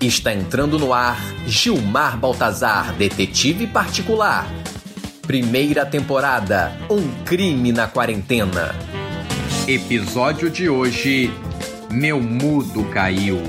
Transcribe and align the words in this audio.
Está 0.00 0.32
entrando 0.32 0.78
no 0.78 0.94
ar 0.94 1.18
Gilmar 1.46 2.16
Baltazar, 2.16 2.94
detetive 2.94 3.66
particular. 3.66 4.46
Primeira 5.26 5.84
temporada: 5.84 6.72
Um 6.88 7.22
crime 7.26 7.70
na 7.70 7.86
quarentena. 7.86 8.74
Episódio 9.68 10.48
de 10.48 10.70
hoje: 10.70 11.30
Meu 11.90 12.18
mudo 12.18 12.82
caiu. 12.84 13.42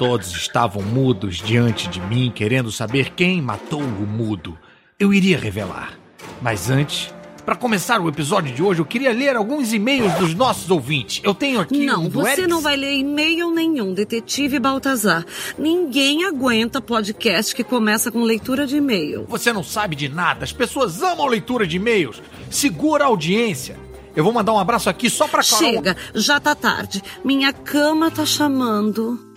Todos 0.00 0.30
estavam 0.30 0.82
mudos 0.82 1.36
diante 1.42 1.86
de 1.86 2.00
mim, 2.00 2.32
querendo 2.34 2.72
saber 2.72 3.10
quem 3.10 3.42
matou 3.42 3.82
o 3.82 4.06
mudo. 4.06 4.56
Eu 4.98 5.12
iria 5.12 5.36
revelar. 5.36 5.92
Mas 6.40 6.70
antes, 6.70 7.12
para 7.44 7.54
começar 7.54 8.00
o 8.00 8.08
episódio 8.08 8.54
de 8.54 8.62
hoje, 8.62 8.80
eu 8.80 8.86
queria 8.86 9.12
ler 9.12 9.36
alguns 9.36 9.74
e-mails 9.74 10.10
dos 10.14 10.34
nossos 10.34 10.70
ouvintes. 10.70 11.20
Eu 11.22 11.34
tenho 11.34 11.60
aqui 11.60 11.84
Não, 11.84 12.04
um 12.04 12.08
você 12.08 12.30
Eric- 12.30 12.46
não 12.48 12.62
vai 12.62 12.78
ler 12.78 12.94
e-mail 12.94 13.50
nenhum, 13.50 13.92
detetive 13.92 14.58
Baltazar. 14.58 15.22
Ninguém 15.58 16.24
aguenta 16.24 16.80
podcast 16.80 17.54
que 17.54 17.62
começa 17.62 18.10
com 18.10 18.22
leitura 18.22 18.66
de 18.66 18.78
e-mail. 18.78 19.26
Você 19.28 19.52
não 19.52 19.62
sabe 19.62 19.94
de 19.94 20.08
nada. 20.08 20.44
As 20.44 20.52
pessoas 20.52 21.02
amam 21.02 21.26
leitura 21.26 21.66
de 21.66 21.76
e-mails. 21.76 22.22
Segura 22.48 23.04
a 23.04 23.08
audiência. 23.08 23.76
Eu 24.16 24.24
vou 24.24 24.32
mandar 24.32 24.54
um 24.54 24.58
abraço 24.58 24.88
aqui 24.88 25.10
só 25.10 25.28
pra 25.28 25.44
Carol. 25.44 25.58
Chega, 25.58 25.94
já 26.14 26.40
tá 26.40 26.54
tarde. 26.54 27.02
Minha 27.22 27.52
cama 27.52 28.10
tá 28.10 28.24
chamando. 28.24 29.28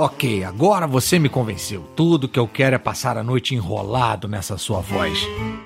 Ok, 0.00 0.42
agora 0.44 0.86
você 0.86 1.18
me 1.18 1.28
convenceu. 1.28 1.84
Tudo 1.94 2.26
que 2.26 2.38
eu 2.38 2.48
quero 2.48 2.74
é 2.74 2.78
passar 2.78 3.18
a 3.18 3.22
noite 3.22 3.54
enrolado 3.54 4.26
nessa 4.26 4.56
sua 4.56 4.80
voz. 4.80 5.18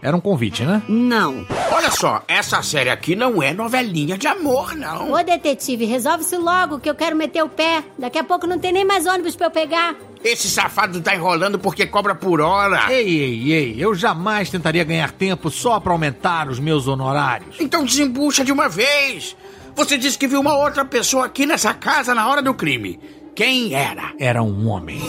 Era 0.03 0.17
um 0.17 0.21
convite, 0.21 0.65
né? 0.65 0.83
Não. 0.89 1.47
Olha 1.71 1.89
só, 1.93 2.21
essa 2.27 2.61
série 2.61 2.91
aqui 2.91 3.15
não 3.15 3.41
é 3.41 3.55
novelinha 3.55 4.19
de 4.19 4.27
amor, 4.27 4.75
não. 4.75 5.13
Ô, 5.13 5.23
detetive, 5.23 5.85
resolve 5.85 6.25
isso 6.25 6.37
logo 6.37 6.81
que 6.81 6.91
eu 6.91 6.97
quero 6.97 7.15
meter 7.15 7.45
o 7.45 7.49
pé. 7.49 7.85
Daqui 7.97 8.19
a 8.19 8.25
pouco 8.25 8.45
não 8.45 8.59
tem 8.59 8.73
nem 8.73 8.85
mais 8.85 9.07
ônibus 9.07 9.37
pra 9.37 9.47
eu 9.47 9.51
pegar. 9.53 9.95
Esse 10.25 10.51
safado 10.51 11.01
tá 11.01 11.15
enrolando 11.15 11.57
porque 11.57 11.87
cobra 11.87 12.17
por 12.17 12.41
hora. 12.41 12.93
Ei, 12.93 13.07
ei, 13.07 13.53
ei, 13.53 13.77
eu 13.79 13.95
jamais 13.95 14.51
tentaria 14.51 14.83
ganhar 14.83 15.13
tempo 15.13 15.49
só 15.49 15.79
pra 15.79 15.93
aumentar 15.93 16.49
os 16.49 16.59
meus 16.59 16.89
honorários. 16.89 17.55
Então 17.61 17.85
desembucha 17.85 18.45
de 18.45 18.51
uma 18.51 18.69
vez. 18.69 19.37
Você 19.77 19.97
disse 19.97 20.19
que 20.19 20.27
viu 20.27 20.41
uma 20.41 20.57
outra 20.57 20.85
pessoa 20.85 21.27
aqui 21.27 21.47
nessa 21.47 21.73
casa 21.73 22.13
na 22.17 22.27
hora 22.27 22.43
do 22.43 22.53
crime. 22.53 22.99
Quem 23.35 23.75
era? 23.75 24.15
Era 24.17 24.45
um 24.45 24.69
homem. 24.69 25.01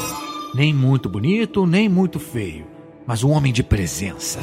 Nem 0.55 0.73
muito 0.73 1.07
bonito, 1.07 1.67
nem 1.67 1.87
muito 1.87 2.19
feio. 2.19 2.65
Mas 3.05 3.23
um 3.23 3.29
homem 3.29 3.53
de 3.53 3.61
presença. 3.61 4.39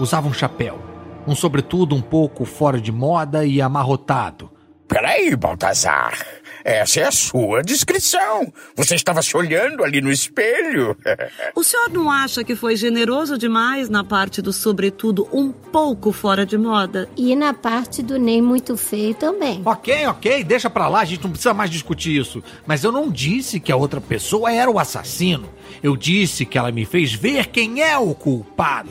Usava 0.00 0.26
um 0.26 0.32
chapéu. 0.32 0.80
Um 1.28 1.36
sobretudo 1.36 1.94
um 1.94 2.02
pouco 2.02 2.44
fora 2.44 2.80
de 2.80 2.90
moda 2.90 3.46
e 3.46 3.62
amarrotado. 3.62 4.50
Peraí, 4.90 5.36
Baltazar. 5.36 6.18
Essa 6.64 7.00
é 7.00 7.04
a 7.04 7.12
sua 7.12 7.62
descrição. 7.62 8.52
Você 8.74 8.96
estava 8.96 9.22
se 9.22 9.34
olhando 9.36 9.84
ali 9.84 10.00
no 10.00 10.10
espelho. 10.10 10.96
O 11.54 11.62
senhor 11.62 11.90
não 11.90 12.10
acha 12.10 12.42
que 12.42 12.56
foi 12.56 12.74
generoso 12.76 13.36
demais 13.38 13.88
na 13.88 14.02
parte 14.02 14.40
do 14.42 14.52
sobretudo 14.52 15.28
um 15.32 15.52
pouco 15.52 16.10
fora 16.12 16.44
de 16.44 16.56
moda? 16.58 17.08
E 17.16 17.36
na 17.36 17.52
parte 17.52 18.02
do 18.02 18.18
nem 18.18 18.40
muito 18.42 18.76
feio 18.76 19.14
também. 19.14 19.62
Ok, 19.64 20.06
ok, 20.06 20.42
deixa 20.44 20.68
pra 20.70 20.88
lá, 20.88 21.00
a 21.00 21.04
gente 21.04 21.22
não 21.22 21.30
precisa 21.30 21.54
mais 21.54 21.70
discutir 21.70 22.18
isso. 22.18 22.42
Mas 22.66 22.82
eu 22.82 22.90
não 22.90 23.10
disse 23.10 23.60
que 23.60 23.70
a 23.70 23.76
outra 23.76 24.00
pessoa 24.00 24.52
era 24.52 24.70
o 24.70 24.78
assassino. 24.78 25.48
Eu 25.82 25.96
disse 25.96 26.44
que 26.44 26.58
ela 26.58 26.72
me 26.72 26.84
fez 26.84 27.12
ver 27.12 27.46
quem 27.46 27.82
é 27.82 27.96
o 27.96 28.14
culpado. 28.14 28.90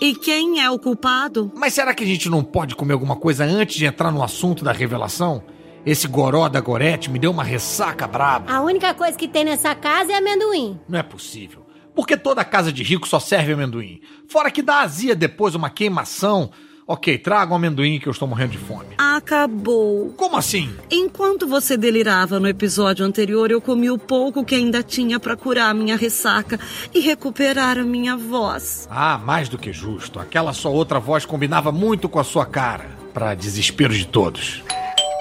E 0.00 0.14
quem 0.14 0.62
é 0.62 0.70
o 0.70 0.78
culpado? 0.78 1.52
Mas 1.54 1.74
será 1.74 1.92
que 1.92 2.02
a 2.02 2.06
gente 2.06 2.30
não 2.30 2.42
pode 2.42 2.74
comer 2.74 2.94
alguma 2.94 3.16
coisa 3.16 3.44
antes 3.44 3.76
de 3.76 3.84
entrar 3.84 4.10
no 4.10 4.22
assunto 4.22 4.64
da 4.64 4.72
revelação? 4.72 5.42
Esse 5.84 6.08
goró 6.08 6.48
da 6.48 6.58
Gorete 6.58 7.10
me 7.10 7.18
deu 7.18 7.30
uma 7.30 7.44
ressaca 7.44 8.08
braba. 8.08 8.50
A 8.50 8.62
única 8.62 8.94
coisa 8.94 9.16
que 9.16 9.28
tem 9.28 9.44
nessa 9.44 9.74
casa 9.74 10.12
é 10.12 10.16
amendoim. 10.16 10.80
Não 10.88 10.98
é 10.98 11.02
possível. 11.02 11.66
Porque 11.94 12.16
toda 12.16 12.42
casa 12.44 12.72
de 12.72 12.82
rico 12.82 13.06
só 13.06 13.20
serve 13.20 13.52
amendoim. 13.52 14.00
Fora 14.26 14.50
que 14.50 14.62
dá 14.62 14.80
azia 14.80 15.14
depois, 15.14 15.54
uma 15.54 15.68
queimação. 15.68 16.50
Ok, 16.92 17.18
traga 17.18 17.52
um 17.52 17.54
amendoim 17.54 18.00
que 18.00 18.08
eu 18.08 18.10
estou 18.10 18.26
morrendo 18.26 18.50
de 18.50 18.58
fome. 18.58 18.96
Acabou. 18.98 20.12
Como 20.16 20.36
assim? 20.36 20.74
Enquanto 20.90 21.46
você 21.46 21.76
delirava 21.76 22.40
no 22.40 22.48
episódio 22.48 23.06
anterior, 23.06 23.48
eu 23.48 23.60
comi 23.60 23.88
o 23.88 23.96
pouco 23.96 24.44
que 24.44 24.56
ainda 24.56 24.82
tinha 24.82 25.20
pra 25.20 25.36
curar 25.36 25.70
a 25.70 25.74
minha 25.74 25.96
ressaca 25.96 26.58
e 26.92 26.98
recuperar 26.98 27.78
a 27.78 27.84
minha 27.84 28.16
voz. 28.16 28.88
Ah, 28.90 29.16
mais 29.18 29.48
do 29.48 29.56
que 29.56 29.72
justo. 29.72 30.18
Aquela 30.18 30.52
sua 30.52 30.72
outra 30.72 30.98
voz 30.98 31.24
combinava 31.24 31.70
muito 31.70 32.08
com 32.08 32.18
a 32.18 32.24
sua 32.24 32.44
cara. 32.44 32.90
Pra 33.14 33.36
desespero 33.36 33.94
de 33.94 34.08
todos. 34.08 34.64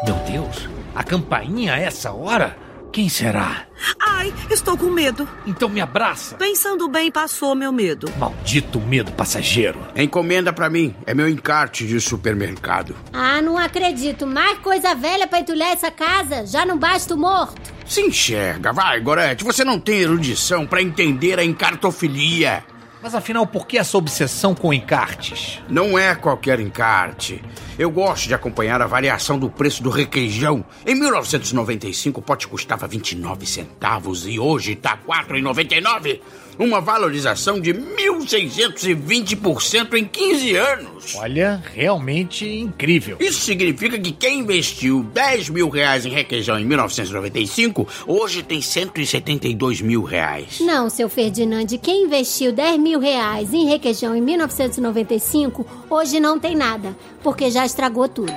Meu 0.03 0.15
Deus, 0.25 0.67
a 0.95 1.03
campainha 1.03 1.75
a 1.75 1.79
essa 1.79 2.11
hora? 2.11 2.57
Quem 2.91 3.07
será? 3.07 3.68
Ai, 3.99 4.33
estou 4.49 4.77
com 4.77 4.89
medo. 4.89 5.27
Então 5.45 5.69
me 5.69 5.81
abraça. 5.81 6.35
Pensando 6.35 6.87
bem, 6.87 7.11
passou 7.11 7.55
meu 7.55 7.71
medo. 7.71 8.11
Maldito 8.17 8.79
medo 8.79 9.11
passageiro. 9.11 9.79
Encomenda 9.95 10.51
pra 10.51 10.69
mim. 10.69 10.95
É 11.05 11.13
meu 11.13 11.27
encarte 11.27 11.85
de 11.85 11.99
supermercado. 11.99 12.95
Ah, 13.13 13.41
não 13.41 13.57
acredito. 13.57 14.25
Mais 14.27 14.57
coisa 14.59 14.93
velha 14.95 15.27
pra 15.27 15.39
entulhar 15.39 15.71
essa 15.71 15.91
casa. 15.91 16.45
Já 16.45 16.65
não 16.65 16.77
basta 16.77 17.13
o 17.13 17.17
morto. 17.17 17.73
Se 17.85 18.01
enxerga, 18.01 18.71
vai, 18.71 18.99
Gorete. 18.99 19.43
Você 19.43 19.63
não 19.63 19.79
tem 19.79 20.01
erudição 20.01 20.65
pra 20.65 20.81
entender 20.81 21.39
a 21.39 21.43
encartofilia. 21.43 22.63
Mas 23.01 23.15
afinal, 23.15 23.47
por 23.47 23.65
que 23.65 23.77
essa 23.77 23.97
obsessão 23.97 24.53
com 24.53 24.73
encartes? 24.73 25.61
Não 25.69 25.97
é 25.97 26.13
qualquer 26.15 26.59
encarte. 26.59 27.41
Eu 27.79 27.89
gosto 27.89 28.27
de 28.27 28.33
acompanhar 28.33 28.81
a 28.81 28.87
variação 28.87 29.39
do 29.39 29.49
preço 29.49 29.81
do 29.81 29.89
requeijão. 29.89 30.65
Em 30.85 30.93
1995, 30.95 32.19
o 32.19 32.21
pote 32.21 32.45
custava 32.45 32.85
29 32.85 33.45
centavos 33.45 34.27
e 34.27 34.37
hoje 34.37 34.75
tá 34.75 34.99
4,99. 35.07 36.19
Uma 36.59 36.81
valorização 36.81 37.57
de 37.57 37.73
1.620% 37.73 39.93
em 39.93 40.03
15 40.03 40.55
anos. 40.57 41.15
Olha, 41.15 41.63
realmente 41.73 42.45
incrível. 42.45 43.15
Isso 43.17 43.39
significa 43.39 43.97
que 43.97 44.11
quem 44.11 44.39
investiu 44.39 45.01
10 45.01 45.51
mil 45.51 45.69
reais 45.69 46.05
em 46.05 46.09
requeijão 46.09 46.59
em 46.59 46.65
1995, 46.65 47.87
hoje 48.05 48.43
tem 48.43 48.61
172 48.61 49.79
mil 49.79 50.03
reais. 50.03 50.59
Não, 50.59 50.89
seu 50.89 51.07
Ferdinand, 51.07 51.67
quem 51.81 52.03
investiu 52.03 52.51
10 52.51 52.77
mil 52.77 52.99
reais 52.99 53.53
em 53.53 53.65
requeijão 53.65 54.13
em 54.13 54.21
1995, 54.21 55.65
hoje 55.89 56.19
não 56.19 56.37
tem 56.37 56.57
nada, 56.57 56.93
porque 57.23 57.49
já 57.49 57.68
estragou 57.69 58.09
tudo. 58.09 58.33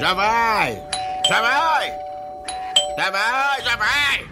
Já 0.00 0.14
vai! 0.14 0.82
Já 1.28 1.40
vai! 1.40 1.92
Já 2.98 3.10
vai, 3.10 3.62
já 3.62 3.76
vai! 3.76 4.26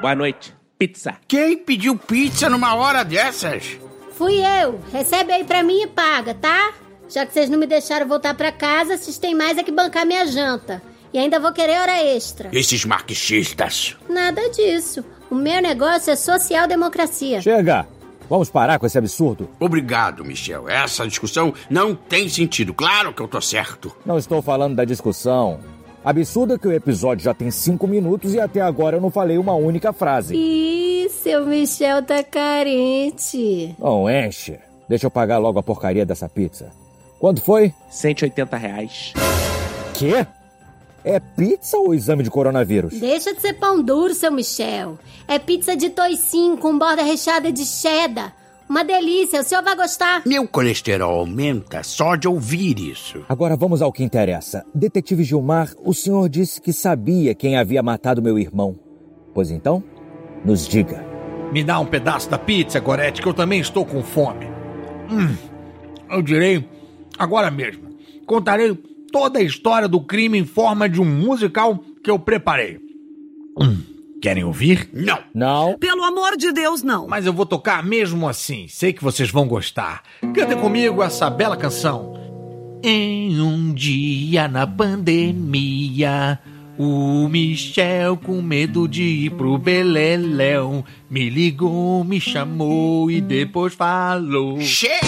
Boa 0.00 0.14
noite. 0.14 0.54
Pizza. 0.78 1.16
Quem 1.28 1.58
pediu 1.58 1.96
pizza 1.96 2.48
numa 2.48 2.74
hora 2.74 3.04
dessas? 3.04 3.78
Fui 4.16 4.40
eu. 4.40 4.80
Recebe 4.92 5.32
aí 5.32 5.44
pra 5.44 5.62
mim 5.62 5.82
e 5.82 5.86
paga, 5.86 6.34
tá? 6.34 6.72
Já 7.08 7.24
que 7.26 7.32
vocês 7.32 7.48
não 7.48 7.58
me 7.58 7.66
deixaram 7.66 8.08
voltar 8.08 8.34
pra 8.34 8.50
casa, 8.50 8.96
vocês 8.96 9.18
têm 9.18 9.34
mais 9.34 9.58
é 9.58 9.62
que 9.62 9.70
bancar 9.70 10.06
minha 10.06 10.26
janta. 10.26 10.82
E 11.12 11.18
ainda 11.18 11.38
vou 11.38 11.52
querer 11.52 11.78
hora 11.78 12.02
extra. 12.02 12.48
Esses 12.52 12.84
marxistas. 12.84 13.96
Nada 14.08 14.48
disso. 14.50 15.04
O 15.30 15.34
meu 15.34 15.60
negócio 15.60 16.10
é 16.10 16.16
social-democracia. 16.16 17.40
Chega! 17.42 17.86
Vamos 18.28 18.50
parar 18.50 18.78
com 18.78 18.86
esse 18.86 18.98
absurdo. 18.98 19.48
Obrigado, 19.60 20.24
Michel. 20.24 20.68
Essa 20.68 21.06
discussão 21.06 21.52
não 21.68 21.94
tem 21.94 22.28
sentido. 22.28 22.72
Claro 22.72 23.12
que 23.12 23.20
eu 23.20 23.28
tô 23.28 23.40
certo. 23.40 23.94
Não 24.04 24.18
estou 24.18 24.40
falando 24.42 24.74
da 24.76 24.84
discussão. 24.84 25.60
Absurdo 26.04 26.54
é 26.54 26.58
que 26.58 26.66
o 26.66 26.72
episódio 26.72 27.24
já 27.24 27.32
tem 27.32 27.50
cinco 27.50 27.86
minutos 27.86 28.34
e 28.34 28.40
até 28.40 28.60
agora 28.60 28.96
eu 28.96 29.00
não 29.00 29.10
falei 29.10 29.38
uma 29.38 29.54
única 29.54 29.92
frase. 29.92 30.34
Ih, 30.34 31.08
seu 31.10 31.46
Michel 31.46 32.02
tá 32.02 32.24
carente. 32.24 33.74
Não 33.78 34.10
enche. 34.10 34.58
Deixa 34.88 35.06
eu 35.06 35.10
pagar 35.10 35.38
logo 35.38 35.58
a 35.58 35.62
porcaria 35.62 36.04
dessa 36.04 36.28
pizza. 36.28 36.70
Quanto 37.20 37.40
foi? 37.40 37.72
180 37.88 38.56
reais. 38.56 39.12
Quê? 39.94 40.26
É 41.04 41.18
pizza 41.18 41.76
ou 41.76 41.94
exame 41.94 42.22
de 42.22 42.30
coronavírus? 42.30 42.98
Deixa 42.98 43.34
de 43.34 43.40
ser 43.40 43.54
pão 43.54 43.82
duro, 43.82 44.14
seu 44.14 44.30
Michel. 44.30 44.98
É 45.26 45.38
pizza 45.38 45.76
de 45.76 45.90
toicinho 45.90 46.56
com 46.56 46.78
borda 46.78 47.02
recheada 47.02 47.50
de 47.50 47.64
cheddar. 47.64 48.34
Uma 48.68 48.84
delícia, 48.84 49.40
o 49.40 49.44
senhor 49.44 49.62
vai 49.62 49.76
gostar. 49.76 50.22
Meu 50.24 50.46
colesterol 50.46 51.20
aumenta 51.20 51.82
só 51.82 52.16
de 52.16 52.26
ouvir 52.26 52.78
isso. 52.78 53.24
Agora 53.28 53.56
vamos 53.56 53.82
ao 53.82 53.92
que 53.92 54.02
interessa. 54.02 54.64
Detetive 54.74 55.24
Gilmar, 55.24 55.74
o 55.84 55.92
senhor 55.92 56.28
disse 56.28 56.60
que 56.60 56.72
sabia 56.72 57.34
quem 57.34 57.56
havia 57.56 57.82
matado 57.82 58.22
meu 58.22 58.38
irmão. 58.38 58.78
Pois 59.34 59.50
então, 59.50 59.82
nos 60.44 60.66
diga. 60.66 61.04
Me 61.52 61.62
dá 61.62 61.78
um 61.80 61.86
pedaço 61.86 62.30
da 62.30 62.38
pizza, 62.38 62.80
Gorete, 62.80 63.20
que 63.20 63.28
eu 63.28 63.34
também 63.34 63.60
estou 63.60 63.84
com 63.84 64.02
fome. 64.02 64.46
Hum, 65.10 65.36
eu 66.08 66.22
direi 66.22 66.66
agora 67.18 67.50
mesmo. 67.50 67.90
Contarei 68.26 68.70
toda 69.12 69.38
a 69.38 69.42
história 69.42 69.86
do 69.86 70.00
crime 70.00 70.38
em 70.38 70.44
forma 70.44 70.88
de 70.88 71.00
um 71.00 71.04
musical 71.04 71.78
que 72.02 72.10
eu 72.10 72.18
preparei. 72.18 72.80
Hum, 73.60 73.78
Querem 74.22 74.44
ouvir? 74.44 74.88
Não. 74.92 75.18
Não? 75.34 75.76
Pelo 75.78 76.04
amor 76.04 76.36
de 76.36 76.52
Deus, 76.52 76.84
não. 76.84 77.08
Mas 77.08 77.26
eu 77.26 77.32
vou 77.32 77.44
tocar 77.44 77.84
mesmo 77.84 78.28
assim. 78.28 78.66
Sei 78.68 78.92
que 78.92 79.02
vocês 79.02 79.30
vão 79.30 79.48
gostar. 79.48 80.02
Cantem 80.32 80.56
comigo 80.56 81.02
essa 81.02 81.28
bela 81.28 81.56
canção. 81.56 82.14
Em 82.84 83.40
um 83.40 83.74
dia 83.74 84.46
na 84.46 84.64
pandemia, 84.64 86.38
o 86.78 87.28
Michel, 87.28 88.16
com 88.16 88.40
medo 88.40 88.86
de 88.86 89.02
ir 89.02 89.30
pro 89.30 89.58
Beleléu, 89.58 90.84
me 91.10 91.28
ligou, 91.28 92.04
me 92.04 92.20
chamou 92.20 93.10
e 93.10 93.20
depois 93.20 93.74
falou. 93.74 94.60
Chega! 94.60 95.02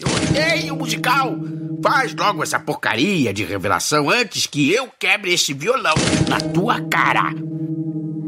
Eu 0.00 0.08
odeio 0.08 0.74
o 0.74 0.78
musical! 0.78 1.36
Faz 1.82 2.14
logo 2.14 2.42
essa 2.42 2.58
porcaria 2.58 3.32
de 3.32 3.44
revelação 3.44 4.10
antes 4.10 4.46
que 4.46 4.72
eu 4.72 4.88
quebre 4.98 5.32
esse 5.32 5.54
violão 5.54 5.94
na 6.28 6.40
tua 6.40 6.80
cara! 6.80 7.32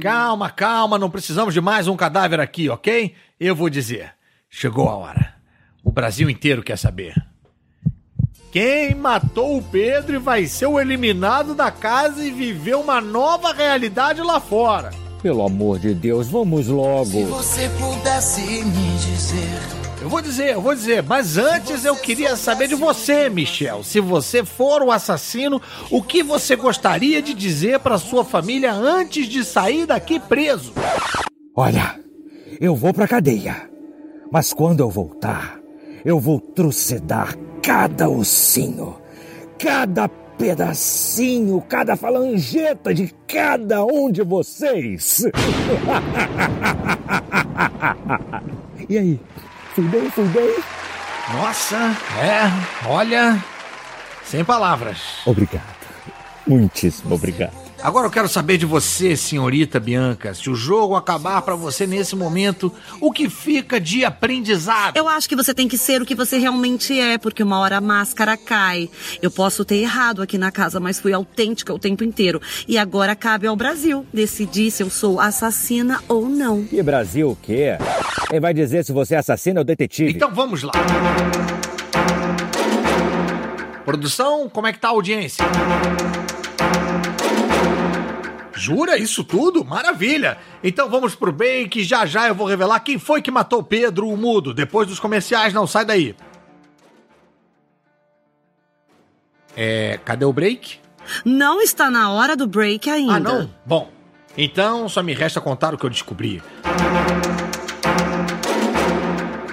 Calma, 0.00 0.48
calma, 0.48 0.98
não 0.98 1.10
precisamos 1.10 1.52
de 1.52 1.60
mais 1.60 1.86
um 1.86 1.96
cadáver 1.96 2.40
aqui, 2.40 2.70
ok? 2.70 3.14
Eu 3.38 3.54
vou 3.54 3.68
dizer. 3.68 4.14
Chegou 4.48 4.88
a 4.88 4.96
hora. 4.96 5.34
O 5.84 5.92
Brasil 5.92 6.30
inteiro 6.30 6.62
quer 6.62 6.78
saber. 6.78 7.14
Quem 8.50 8.94
matou 8.94 9.58
o 9.58 9.62
Pedro 9.62 10.16
e 10.16 10.18
vai 10.18 10.46
ser 10.46 10.66
o 10.66 10.80
eliminado 10.80 11.54
da 11.54 11.70
casa 11.70 12.24
e 12.24 12.30
viver 12.30 12.76
uma 12.76 13.00
nova 13.00 13.52
realidade 13.52 14.22
lá 14.22 14.40
fora? 14.40 14.90
Pelo 15.22 15.44
amor 15.44 15.78
de 15.78 15.92
Deus, 15.94 16.28
vamos 16.28 16.66
logo. 16.66 17.26
você 17.26 17.68
pudesse 17.78 18.40
me 18.40 18.96
dizer. 18.96 19.79
Eu 20.00 20.08
vou 20.08 20.22
dizer, 20.22 20.54
eu 20.54 20.62
vou 20.62 20.74
dizer, 20.74 21.02
mas 21.02 21.36
antes 21.36 21.84
eu 21.84 21.94
queria 21.94 22.34
saber 22.34 22.66
de 22.66 22.74
você, 22.74 23.28
Michel. 23.28 23.84
Se 23.84 24.00
você 24.00 24.42
for 24.42 24.82
o 24.82 24.90
assassino, 24.90 25.60
o 25.90 26.02
que 26.02 26.22
você 26.22 26.56
gostaria 26.56 27.20
de 27.20 27.34
dizer 27.34 27.80
para 27.80 27.98
sua 27.98 28.24
família 28.24 28.72
antes 28.72 29.26
de 29.26 29.44
sair 29.44 29.84
daqui 29.84 30.18
preso? 30.18 30.72
Olha, 31.54 32.00
eu 32.58 32.74
vou 32.74 32.94
pra 32.94 33.06
cadeia. 33.06 33.68
Mas 34.32 34.54
quando 34.54 34.80
eu 34.80 34.88
voltar, 34.88 35.60
eu 36.02 36.18
vou 36.18 36.40
trucidar 36.40 37.36
cada 37.62 38.08
ossinho, 38.08 38.96
cada 39.58 40.08
pedacinho, 40.08 41.62
cada 41.68 41.94
falangeta 41.94 42.94
de 42.94 43.14
cada 43.28 43.84
um 43.84 44.10
de 44.10 44.22
vocês. 44.22 45.26
e 48.88 48.96
aí? 48.96 49.20
Fui 49.74 49.84
bem, 49.84 50.10
fui 50.10 50.24
bem? 50.24 50.56
Nossa, 51.34 51.96
é, 52.18 52.88
olha, 52.88 53.38
sem 54.24 54.44
palavras. 54.44 54.98
Obrigado. 55.24 55.62
Muitíssimo 56.46 57.14
obrigado. 57.14 57.69
Agora 57.82 58.06
eu 58.06 58.10
quero 58.10 58.28
saber 58.28 58.58
de 58.58 58.66
você, 58.66 59.16
senhorita 59.16 59.80
Bianca, 59.80 60.34
se 60.34 60.50
o 60.50 60.54
jogo 60.54 60.94
acabar 60.94 61.40
pra 61.40 61.54
você 61.54 61.86
nesse 61.86 62.14
momento, 62.14 62.70
o 63.00 63.10
que 63.10 63.30
fica 63.30 63.80
de 63.80 64.04
aprendizado? 64.04 64.96
Eu 64.96 65.08
acho 65.08 65.26
que 65.26 65.34
você 65.34 65.54
tem 65.54 65.66
que 65.66 65.78
ser 65.78 66.02
o 66.02 66.04
que 66.04 66.14
você 66.14 66.36
realmente 66.36 66.98
é, 67.00 67.16
porque 67.16 67.42
uma 67.42 67.58
hora 67.58 67.78
a 67.78 67.80
máscara 67.80 68.36
cai. 68.36 68.90
Eu 69.22 69.30
posso 69.30 69.64
ter 69.64 69.76
errado 69.76 70.20
aqui 70.20 70.36
na 70.36 70.52
casa, 70.52 70.78
mas 70.78 71.00
fui 71.00 71.14
autêntica 71.14 71.72
o 71.72 71.78
tempo 71.78 72.04
inteiro. 72.04 72.40
E 72.68 72.76
agora 72.76 73.16
cabe 73.16 73.46
ao 73.46 73.56
Brasil 73.56 74.06
decidir 74.12 74.70
se 74.70 74.82
eu 74.82 74.90
sou 74.90 75.18
assassina 75.18 76.02
ou 76.06 76.28
não. 76.28 76.66
E 76.70 76.82
Brasil 76.82 77.30
o 77.30 77.36
quê? 77.36 77.78
Ele 78.30 78.40
vai 78.40 78.52
dizer 78.52 78.84
se 78.84 78.92
você 78.92 79.14
é 79.14 79.18
assassino 79.18 79.60
ou 79.60 79.64
detetive. 79.64 80.12
Então 80.12 80.32
vamos 80.34 80.62
lá. 80.62 80.72
Produção, 83.86 84.48
como 84.50 84.66
é 84.66 84.72
que 84.72 84.78
tá 84.78 84.88
a 84.88 84.90
audiência? 84.90 85.44
Jura 88.60 88.98
isso 88.98 89.24
tudo? 89.24 89.64
Maravilha! 89.64 90.36
Então 90.62 90.90
vamos 90.90 91.14
pro 91.14 91.32
break, 91.32 91.82
já 91.82 92.04
já 92.04 92.28
eu 92.28 92.34
vou 92.34 92.46
revelar 92.46 92.80
quem 92.80 92.98
foi 92.98 93.22
que 93.22 93.30
matou 93.30 93.62
Pedro, 93.62 94.06
o 94.06 94.16
mudo. 94.18 94.52
Depois 94.52 94.86
dos 94.86 95.00
comerciais, 95.00 95.54
não 95.54 95.66
sai 95.66 95.86
daí. 95.86 96.14
É, 99.56 99.98
cadê 100.04 100.26
o 100.26 100.32
break? 100.32 100.78
Não 101.24 101.62
está 101.62 101.90
na 101.90 102.10
hora 102.10 102.36
do 102.36 102.46
break 102.46 102.90
ainda. 102.90 103.14
Ah, 103.14 103.18
não? 103.18 103.50
Bom, 103.64 103.90
então 104.36 104.90
só 104.90 105.02
me 105.02 105.14
resta 105.14 105.40
contar 105.40 105.72
o 105.72 105.78
que 105.78 105.86
eu 105.86 105.90
descobri. 105.90 106.42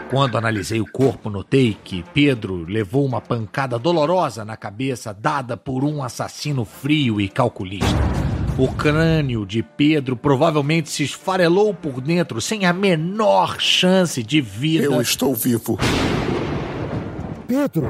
Quando 0.10 0.38
analisei 0.38 0.82
o 0.82 0.92
corpo, 0.92 1.30
notei 1.30 1.78
que 1.82 2.04
Pedro 2.14 2.66
levou 2.66 3.06
uma 3.06 3.22
pancada 3.22 3.80
dolorosa 3.80 4.44
na 4.44 4.58
cabeça 4.58 5.14
dada 5.14 5.56
por 5.56 5.86
um 5.86 6.04
assassino 6.04 6.66
frio 6.66 7.22
e 7.22 7.30
calculista. 7.30 8.17
O 8.58 8.68
crânio 8.70 9.46
de 9.46 9.62
Pedro 9.62 10.18
provavelmente 10.18 10.90
se 10.90 11.04
esfarelou 11.04 11.76
por 11.76 12.02
dentro 12.02 12.42
sem 12.42 12.66
a 12.66 12.74
menor 12.74 13.62
chance 13.62 14.24
de 14.24 14.42
vida. 14.42 14.86
Eu 14.86 15.00
estou 15.00 15.36
vivo. 15.36 15.78
Pedro! 17.48 17.88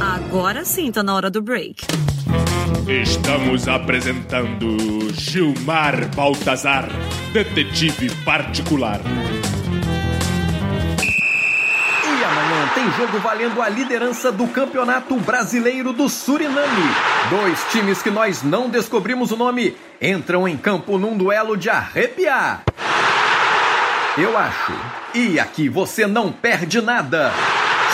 Agora 0.00 0.64
sim 0.64 0.90
tá 0.90 1.04
na 1.04 1.14
hora 1.14 1.30
do 1.30 1.40
break. 1.40 1.86
Estamos 2.88 3.68
apresentando 3.68 4.76
Gilmar 5.12 6.12
Baltazar, 6.16 6.88
detetive 7.32 8.10
particular. 8.24 9.00
Tem 12.74 12.90
jogo 12.92 13.18
valendo 13.20 13.62
a 13.62 13.68
liderança 13.68 14.32
do 14.32 14.48
Campeonato 14.48 15.14
Brasileiro 15.16 15.92
do 15.92 16.08
Suriname. 16.08 16.82
Dois 17.30 17.64
times 17.70 18.02
que 18.02 18.10
nós 18.10 18.42
não 18.42 18.68
descobrimos 18.68 19.30
o 19.30 19.36
nome 19.36 19.76
entram 20.02 20.48
em 20.48 20.56
campo 20.56 20.98
num 20.98 21.16
duelo 21.16 21.56
de 21.56 21.70
arrepiar. 21.70 22.64
Eu 24.18 24.36
acho. 24.36 24.72
E 25.14 25.38
aqui 25.38 25.68
você 25.68 26.06
não 26.06 26.32
perde 26.32 26.80
nada. 26.82 27.32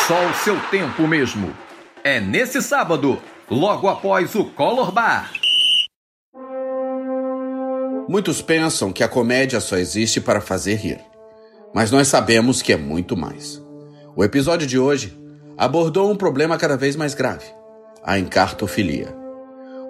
Só 0.07 0.27
o 0.27 0.35
seu 0.35 0.59
tempo 0.71 1.07
mesmo. 1.07 1.55
É 2.03 2.19
nesse 2.19 2.63
sábado, 2.63 3.21
logo 3.51 3.87
após 3.87 4.35
o 4.35 4.47
Color 4.47 4.91
Bar. 4.91 5.31
Muitos 8.09 8.41
pensam 8.41 8.93
que 8.93 9.05
a 9.05 9.09
comédia 9.09 9.61
só 9.61 9.77
existe 9.77 10.21
para 10.21 10.41
fazer 10.41 10.77
rir. 10.77 11.01
Mas 11.75 11.91
nós 11.91 12.09
sabemos 12.09 12.63
que 12.63 12.73
é 12.73 12.77
muito 12.77 13.17
mais. 13.17 13.63
O 14.21 14.25
episódio 14.25 14.67
de 14.67 14.79
hoje 14.79 15.17
abordou 15.57 16.11
um 16.11 16.15
problema 16.15 16.59
cada 16.59 16.77
vez 16.77 16.95
mais 16.95 17.15
grave: 17.15 17.47
a 18.05 18.19
encartofilia. 18.19 19.17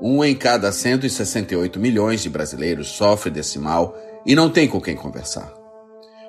Um 0.00 0.25
em 0.25 0.37
cada 0.37 0.70
168 0.70 1.80
milhões 1.80 2.22
de 2.22 2.30
brasileiros 2.30 2.90
sofre 2.90 3.28
desse 3.28 3.58
mal 3.58 3.99
e 4.25 4.37
não 4.37 4.49
tem 4.49 4.68
com 4.68 4.80
quem 4.80 4.94
conversar. 4.94 5.52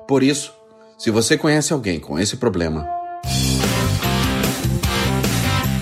Por 0.08 0.24
isso, 0.24 0.52
se 0.98 1.12
você 1.12 1.38
conhece 1.38 1.74
alguém 1.74 2.00
com 2.00 2.18
esse 2.18 2.38
problema, 2.38 2.90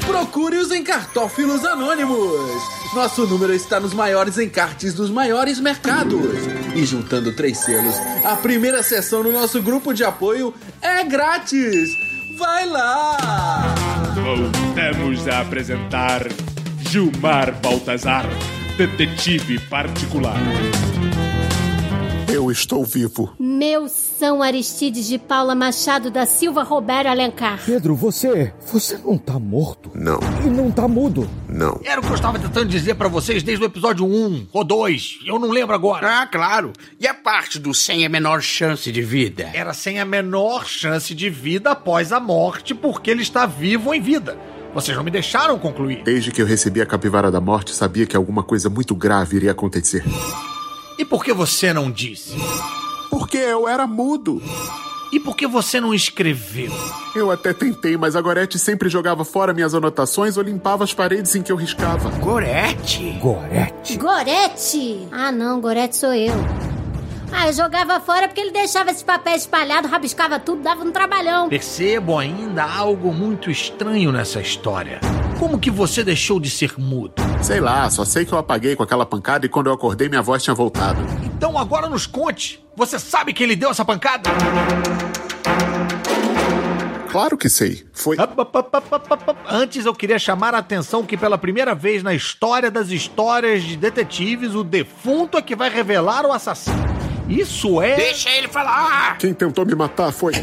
procure 0.05 0.57
os 0.57 0.73
Encartófilos 0.73 1.63
Anônimos. 1.63 2.61
Nosso 2.93 3.25
número 3.27 3.53
está 3.53 3.79
nos 3.79 3.93
maiores 3.93 4.37
encartes 4.37 4.93
dos 4.93 5.09
maiores 5.09 5.57
mercados. 5.57 6.19
E 6.75 6.83
juntando 6.85 7.33
três 7.33 7.59
selos, 7.59 7.95
a 8.25 8.35
primeira 8.35 8.83
sessão 8.83 9.23
no 9.23 9.31
nosso 9.31 9.61
grupo 9.61 9.93
de 9.93 10.03
apoio 10.03 10.53
é 10.81 11.01
grátis. 11.05 12.08
Vai 12.39 12.65
lá! 12.69 13.17
Voltamos 14.15 15.27
a 15.27 15.41
apresentar 15.41 16.21
Gilmar 16.89 17.51
Baltazar, 17.61 18.23
detetive 18.77 19.59
particular. 19.67 20.37
Eu 22.39 22.49
estou 22.49 22.85
vivo. 22.85 23.33
Meu 23.37 23.89
São 23.89 24.41
Aristides 24.41 25.05
de 25.09 25.17
Paula 25.19 25.53
Machado 25.53 26.09
da 26.09 26.25
Silva 26.25 26.63
Roberto 26.63 27.07
Alencar. 27.07 27.59
Pedro, 27.65 27.93
você. 27.97 28.53
Você 28.71 28.97
não 28.97 29.17
tá 29.17 29.37
morto. 29.37 29.91
Não, 29.93 30.21
E 30.45 30.49
não 30.49 30.71
tá 30.71 30.87
mudo. 30.87 31.29
não. 31.49 31.81
Era 31.83 31.99
o 31.99 32.03
que 32.03 32.09
eu 32.09 32.15
estava 32.15 32.39
tentando 32.39 32.69
dizer 32.69 32.95
pra 32.95 33.09
vocês 33.09 33.43
desde 33.43 33.61
o 33.61 33.67
episódio 33.67 34.05
1 34.05 34.47
ou 34.53 34.63
2. 34.63 35.19
Eu 35.25 35.37
não 35.37 35.49
lembro 35.51 35.75
agora. 35.75 36.21
Ah, 36.21 36.27
claro. 36.27 36.71
E 36.97 37.05
a 37.05 37.13
parte 37.13 37.59
do 37.59 37.73
sem 37.73 38.05
a 38.05 38.09
menor 38.09 38.41
chance 38.41 38.89
de 38.89 39.01
vida? 39.01 39.49
Era 39.53 39.73
sem 39.73 39.99
a 39.99 40.05
menor 40.05 40.65
chance 40.65 41.13
de 41.13 41.29
vida 41.29 41.71
após 41.71 42.13
a 42.13 42.21
morte, 42.21 42.73
porque 42.73 43.11
ele 43.11 43.21
está 43.21 43.45
vivo 43.45 43.93
em 43.93 43.99
vida. 43.99 44.37
Vocês 44.73 44.95
não 44.95 45.03
me 45.03 45.11
deixaram 45.11 45.59
concluir. 45.59 46.03
Desde 46.05 46.31
que 46.31 46.41
eu 46.41 46.45
recebi 46.45 46.81
a 46.81 46.85
capivara 46.85 47.29
da 47.29 47.41
morte, 47.41 47.75
sabia 47.75 48.05
que 48.05 48.15
alguma 48.15 48.43
coisa 48.43 48.69
muito 48.69 48.95
grave 48.95 49.35
iria 49.35 49.51
acontecer. 49.51 50.05
E 50.99 51.05
por 51.05 51.23
que 51.23 51.31
você 51.31 51.71
não 51.71 51.89
disse? 51.89 52.35
Porque 53.09 53.37
eu 53.37 53.69
era 53.69 53.87
mudo. 53.87 54.43
E 55.13 55.17
por 55.17 55.33
que 55.33 55.47
você 55.47 55.79
não 55.79 55.93
escreveu? 55.93 56.73
Eu 57.15 57.31
até 57.31 57.53
tentei, 57.53 57.95
mas 57.95 58.17
a 58.17 58.21
Gorete 58.21 58.59
sempre 58.59 58.89
jogava 58.89 59.23
fora 59.23 59.53
minhas 59.53 59.73
anotações 59.73 60.35
ou 60.35 60.43
limpava 60.43 60.83
as 60.83 60.93
paredes 60.93 61.33
em 61.35 61.41
que 61.41 61.53
eu 61.53 61.55
riscava. 61.55 62.09
Gorete? 62.19 63.17
Gorete. 63.21 63.97
Gorete! 63.97 65.07
Ah, 65.09 65.31
não, 65.31 65.61
Gorete 65.61 65.95
sou 65.95 66.13
eu. 66.13 66.33
Ah, 67.31 67.47
eu 67.47 67.53
jogava 67.53 68.01
fora 68.01 68.27
porque 68.27 68.41
ele 68.41 68.51
deixava 68.51 68.91
esses 68.91 69.01
papéis 69.01 69.43
espalhados, 69.43 69.89
rabiscava 69.89 70.37
tudo, 70.37 70.61
dava 70.61 70.83
um 70.83 70.91
trabalhão. 70.91 71.47
Percebo 71.47 72.17
ainda 72.17 72.63
algo 72.63 73.13
muito 73.13 73.49
estranho 73.49 74.11
nessa 74.11 74.41
história. 74.41 74.99
Como 75.39 75.57
que 75.57 75.71
você 75.71 76.03
deixou 76.03 76.37
de 76.37 76.49
ser 76.49 76.77
mudo? 76.77 77.13
Sei 77.41 77.61
lá, 77.61 77.89
só 77.89 78.03
sei 78.03 78.25
que 78.25 78.33
eu 78.33 78.37
apaguei 78.37 78.75
com 78.75 78.83
aquela 78.83 79.05
pancada 79.05 79.45
e 79.45 79.49
quando 79.49 79.67
eu 79.67 79.73
acordei 79.73 80.09
minha 80.09 80.21
voz 80.21 80.43
tinha 80.43 80.53
voltado. 80.53 80.99
Então 81.23 81.57
agora 81.57 81.87
nos 81.87 82.05
conte. 82.05 82.61
Você 82.75 82.99
sabe 82.99 83.31
que 83.31 83.41
ele 83.41 83.55
deu 83.55 83.71
essa 83.71 83.85
pancada? 83.85 84.29
Claro 87.09 87.37
que 87.37 87.47
sei. 87.47 87.87
Foi. 87.93 88.17
Antes 89.49 89.85
eu 89.85 89.95
queria 89.95 90.19
chamar 90.19 90.53
a 90.53 90.57
atenção 90.57 91.05
que 91.05 91.15
pela 91.15 91.37
primeira 91.37 91.73
vez 91.73 92.03
na 92.03 92.13
história 92.13 92.69
das 92.69 92.89
histórias 92.89 93.63
de 93.63 93.77
detetives, 93.77 94.53
o 94.53 94.63
defunto 94.63 95.37
é 95.37 95.41
que 95.41 95.55
vai 95.55 95.69
revelar 95.69 96.25
o 96.25 96.33
assassino. 96.33 96.75
Isso 97.29 97.81
é. 97.81 97.95
Deixa 97.95 98.29
ele 98.29 98.49
falar! 98.49 99.17
Quem 99.17 99.33
tentou 99.33 99.65
me 99.65 99.73
matar 99.73 100.11
foi. 100.11 100.33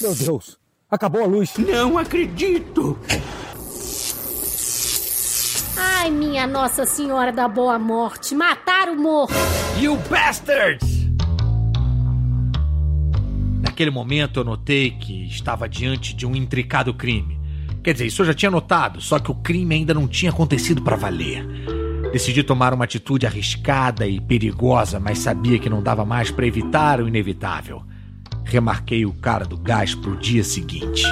Meu 0.00 0.14
Deus, 0.14 0.59
acabou 0.90 1.22
a 1.22 1.26
luz. 1.26 1.54
Não 1.56 1.96
acredito! 1.96 2.98
Ai, 5.76 6.10
minha 6.10 6.46
Nossa 6.46 6.84
Senhora 6.84 7.32
da 7.32 7.46
Boa 7.46 7.78
Morte, 7.78 8.34
mataram 8.34 8.94
o 8.94 9.00
morto! 9.00 9.34
You 9.78 9.96
bastards! 10.10 11.08
Naquele 13.62 13.90
momento 13.90 14.40
eu 14.40 14.44
notei 14.44 14.90
que 14.90 15.26
estava 15.26 15.68
diante 15.68 16.14
de 16.14 16.26
um 16.26 16.34
intricado 16.34 16.92
crime. 16.92 17.38
Quer 17.82 17.92
dizer, 17.92 18.06
isso 18.06 18.20
eu 18.20 18.26
já 18.26 18.34
tinha 18.34 18.50
notado, 18.50 19.00
só 19.00 19.18
que 19.18 19.30
o 19.30 19.34
crime 19.34 19.74
ainda 19.74 19.94
não 19.94 20.06
tinha 20.06 20.30
acontecido 20.30 20.82
para 20.82 20.96
valer. 20.96 21.46
Decidi 22.12 22.42
tomar 22.42 22.74
uma 22.74 22.84
atitude 22.84 23.26
arriscada 23.26 24.06
e 24.06 24.20
perigosa, 24.20 24.98
mas 25.00 25.18
sabia 25.18 25.58
que 25.58 25.70
não 25.70 25.82
dava 25.82 26.04
mais 26.04 26.30
para 26.30 26.46
evitar 26.46 27.00
o 27.00 27.08
inevitável. 27.08 27.82
Remarquei 28.50 29.06
o 29.06 29.12
cara 29.12 29.44
do 29.44 29.56
gás 29.56 29.94
pro 29.94 30.16
dia 30.16 30.42
seguinte. 30.42 31.04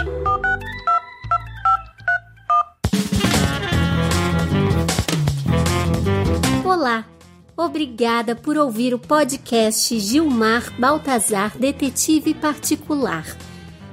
Olá, 6.65 7.05
obrigada 7.57 8.35
por 8.35 8.57
ouvir 8.57 8.93
o 8.93 8.99
podcast 8.99 10.01
Gilmar 10.01 10.65
Baltazar 10.81 11.57
Detetive 11.57 12.35
Particular. 12.35 13.25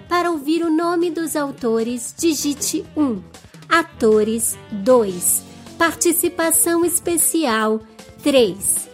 Para 0.10 0.32
ouvir 0.32 0.64
o 0.64 0.76
nome 0.76 1.12
dos 1.12 1.36
autores, 1.36 2.16
digite 2.18 2.84
1. 2.98 3.22
Atores 3.70 4.58
2. 4.72 5.44
Participação 5.78 6.84
especial 6.84 7.80
3. 8.24 8.90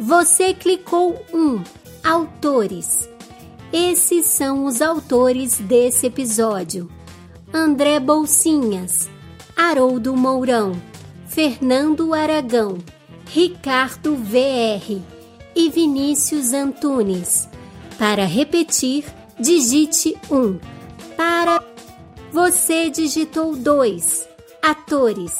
Você 0.00 0.52
clicou 0.52 1.24
1. 1.32 1.62
Autores. 2.02 3.11
Esses 3.72 4.26
são 4.26 4.66
os 4.66 4.82
autores 4.82 5.58
desse 5.58 6.06
episódio: 6.06 6.90
André 7.54 7.98
Bolsinhas, 7.98 9.08
Haroldo 9.56 10.14
Mourão, 10.14 10.72
Fernando 11.26 12.12
Aragão, 12.12 12.76
Ricardo 13.30 14.14
VR 14.14 15.00
e 15.56 15.70
Vinícius 15.70 16.52
Antunes. 16.52 17.48
Para 17.98 18.26
repetir, 18.26 19.06
digite 19.40 20.18
1. 20.30 20.58
Para 21.16 21.64
você 22.30 22.90
digitou 22.90 23.56
2. 23.56 24.28
Atores. 24.62 25.34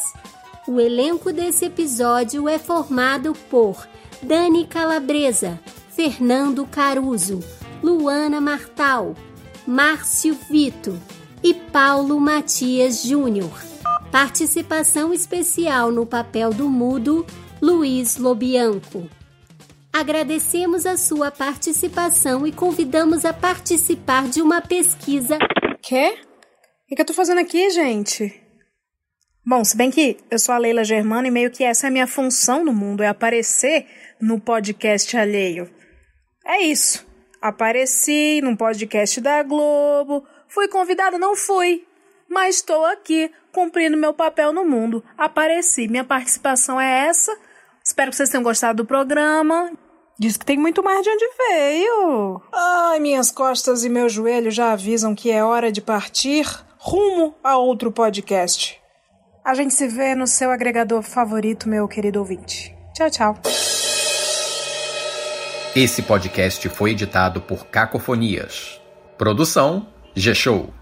O 0.67 0.81
elenco 0.81 1.35
desse 1.35 1.67
episódio 1.67 2.49
é 2.49 2.59
formado 2.59 3.35
por 3.51 3.87
Dani 4.23 4.67
Calabresa, 4.67 5.61
Fernando 5.95 6.65
Caruso, 6.67 7.41
Luana 7.83 8.41
Martal, 8.41 9.17
Márcio 9.67 10.39
Vito 10.49 10.97
e 11.43 11.53
Paulo 11.53 12.21
Matias 12.21 13.03
Júnior. 13.03 13.51
Participação 14.13 15.13
especial 15.13 15.91
no 15.91 16.07
papel 16.07 16.51
do 16.51 16.69
mudo 16.69 17.27
Luiz 17.61 18.19
Lobianco. 18.19 19.11
Agradecemos 19.93 20.87
a 20.87 20.97
sua 20.97 21.33
participação 21.33 22.47
e 22.47 22.53
convidamos 22.53 23.25
a 23.25 23.33
participar 23.33 24.29
de 24.29 24.41
uma 24.41 24.61
pesquisa. 24.61 25.37
Quê? 25.83 26.21
O 26.89 26.95
que 26.95 27.03
eu 27.03 27.07
tô 27.07 27.13
fazendo 27.13 27.41
aqui, 27.41 27.69
gente? 27.71 28.33
Bom, 29.45 29.65
se 29.65 29.77
bem 29.77 29.91
que 29.91 30.19
eu 30.31 30.39
sou 30.39 30.55
a 30.55 30.59
Leila 30.59 30.85
Germana 30.85 31.27
e 31.27 31.31
meio 31.33 31.51
que 31.51 31.65
essa 31.65 31.87
é 31.87 31.89
a 31.89 31.91
minha 31.91 32.07
função 32.07 32.65
no 32.65 32.73
mundo, 32.73 33.03
é 33.03 33.09
aparecer 33.09 33.87
no 34.21 34.41
podcast 34.41 35.17
alheio. 35.17 35.69
É 36.47 36.63
isso. 36.63 37.12
Apareci 37.43 38.41
num 38.41 38.55
podcast 38.55 39.21
da 39.21 39.43
Globo, 39.43 40.25
fui 40.47 40.69
convidada, 40.69 41.19
não 41.19 41.35
fui, 41.35 41.85
mas 42.29 42.57
estou 42.57 42.85
aqui 42.85 43.33
cumprindo 43.53 43.97
meu 43.97 44.15
papel 44.15 44.53
no 44.53 44.65
mundo. 44.65 45.03
Apareci, 45.19 45.89
minha 45.89 46.05
participação 46.05 46.81
é 46.81 47.09
essa. 47.09 47.37
Espero 47.85 48.11
que 48.11 48.17
vocês 48.17 48.31
tenham 48.31 48.45
gostado 48.45 48.85
do 48.85 48.87
programa. 48.87 49.73
Diz 50.17 50.37
que 50.37 50.47
tem 50.47 50.57
muito 50.57 50.85
mais 50.85 51.03
de 51.03 51.11
onde 51.11 51.29
veio. 51.49 52.41
Ai, 52.53 53.01
minhas 53.01 53.33
costas 53.33 53.83
e 53.83 53.89
meu 53.89 54.09
joelho 54.09 54.53
já 54.53 54.71
avisam 54.71 55.13
que 55.13 55.29
é 55.29 55.43
hora 55.43 55.73
de 55.73 55.81
partir 55.81 56.47
rumo 56.79 57.35
a 57.43 57.57
outro 57.57 57.91
podcast. 57.91 58.81
A 59.45 59.53
gente 59.55 59.75
se 59.75 59.89
vê 59.89 60.15
no 60.15 60.29
seu 60.29 60.53
agregador 60.53 61.03
favorito, 61.03 61.69
meu 61.69 61.89
querido 61.89 62.21
ouvinte. 62.21 62.73
Tchau, 62.95 63.11
tchau. 63.11 63.82
Esse 65.75 66.03
podcast 66.03 66.69
foi 66.69 66.91
editado 66.91 67.41
por 67.41 67.65
Cacofonias. 67.67 68.79
Produção 69.17 69.87
G-Show. 70.15 70.82